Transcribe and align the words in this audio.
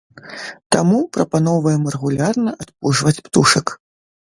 Таму 0.75 1.01
прапаноўваем 1.17 1.85
рэгулярна 1.97 2.57
адпужваць 2.67 3.17
птушак. 3.29 3.79